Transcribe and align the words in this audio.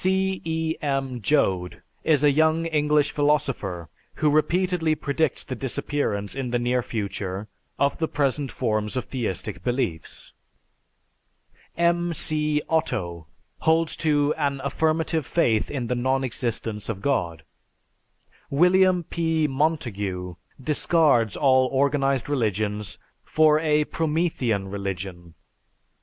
C. 0.03 0.41
E. 0.43 0.77
M. 0.81 1.21
Joad 1.21 1.83
is 2.03 2.23
a 2.23 2.31
young 2.31 2.65
English 2.65 3.11
philosopher 3.11 3.87
who 4.15 4.31
repeatedly 4.31 4.95
predicts 4.95 5.43
the 5.43 5.53
disappearance 5.53 6.33
in 6.33 6.49
the 6.49 6.57
near 6.57 6.81
future 6.81 7.47
of 7.77 7.99
the 7.99 8.07
present 8.07 8.51
forms 8.51 8.97
of 8.97 9.05
theistic 9.05 9.63
beliefs. 9.63 10.33
M. 11.77 12.15
C. 12.15 12.63
Otto 12.67 13.27
holds 13.59 13.95
to 13.97 14.33
"An 14.39 14.59
affirmative 14.63 15.23
faith 15.27 15.69
in 15.69 15.85
the 15.85 15.93
non 15.93 16.23
existence 16.23 16.89
of 16.89 17.03
God." 17.03 17.43
William 18.49 19.03
P. 19.03 19.45
Montague 19.47 20.33
discards 20.59 21.37
all 21.37 21.67
organized 21.67 22.27
religions 22.27 22.97
for 23.23 23.59
a 23.59 23.83
"Promethean 23.85 24.67
Religion." 24.67 25.35